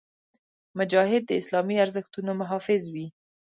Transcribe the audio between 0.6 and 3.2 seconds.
مجاهد د اسلامي ارزښتونو محافظ وي.